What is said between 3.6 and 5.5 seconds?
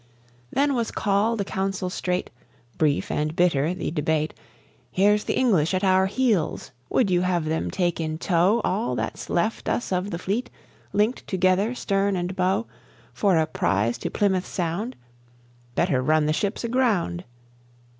the debate: "Here's the